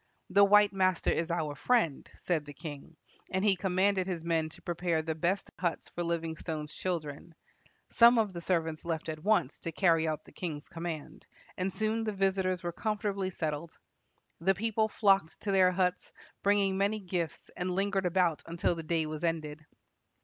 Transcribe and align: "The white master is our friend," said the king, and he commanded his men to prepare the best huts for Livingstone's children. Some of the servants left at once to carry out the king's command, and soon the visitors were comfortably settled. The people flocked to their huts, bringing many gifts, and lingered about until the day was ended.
"The 0.31 0.43
white 0.43 0.73
master 0.73 1.11
is 1.11 1.29
our 1.29 1.53
friend," 1.53 2.09
said 2.17 2.45
the 2.45 2.55
king, 2.55 2.97
and 3.29 3.45
he 3.45 3.55
commanded 3.55 4.07
his 4.07 4.23
men 4.23 4.49
to 4.49 4.61
prepare 4.63 5.03
the 5.03 5.13
best 5.13 5.51
huts 5.59 5.89
for 5.89 6.01
Livingstone's 6.03 6.73
children. 6.73 7.35
Some 7.91 8.17
of 8.17 8.33
the 8.33 8.41
servants 8.41 8.83
left 8.83 9.09
at 9.09 9.23
once 9.23 9.59
to 9.59 9.71
carry 9.71 10.07
out 10.07 10.25
the 10.25 10.31
king's 10.31 10.67
command, 10.67 11.27
and 11.55 11.71
soon 11.71 12.03
the 12.03 12.13
visitors 12.13 12.63
were 12.63 12.71
comfortably 12.71 13.29
settled. 13.29 13.77
The 14.39 14.55
people 14.55 14.87
flocked 14.87 15.39
to 15.41 15.51
their 15.51 15.69
huts, 15.69 16.11
bringing 16.41 16.79
many 16.79 16.99
gifts, 16.99 17.51
and 17.55 17.69
lingered 17.75 18.07
about 18.07 18.41
until 18.47 18.73
the 18.73 18.81
day 18.81 19.05
was 19.05 19.23
ended. 19.23 19.67